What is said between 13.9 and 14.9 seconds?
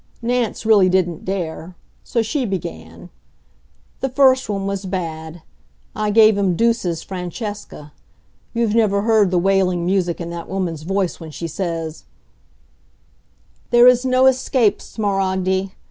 no escape,